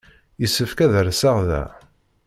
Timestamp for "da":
1.49-1.63